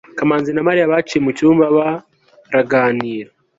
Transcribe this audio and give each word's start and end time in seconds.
kamanzi 0.17 0.51
na 0.53 0.65
mariya 0.67 0.89
bicaye 0.91 1.19
mucyumba 1.25 1.65
baraganira 1.75 3.29